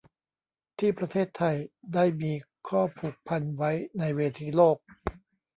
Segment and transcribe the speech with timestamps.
[0.79, 1.55] ที่ประเทศไทย
[1.93, 2.31] ได้มี
[2.67, 4.77] ข้อผูกพันไว้ในเวทีโลก